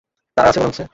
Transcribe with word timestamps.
তাড়া 0.37 0.49
আছে 0.49 0.59
মনে 0.59 0.69
হচ্ছে? 0.69 0.83